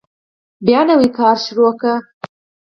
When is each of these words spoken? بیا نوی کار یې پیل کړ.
بیا 0.65 0.81
نوی 0.89 1.09
کار 1.17 1.37
یې 1.37 1.43
پیل 1.55 1.71
کړ. 1.81 1.93